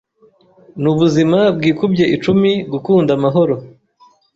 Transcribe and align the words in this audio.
Ni 0.81 0.87
ubuzima 0.93 1.39
bwikubye 1.57 2.03
icumi 2.15 2.51
gukunda 2.71 3.11
amahoro 3.17 3.55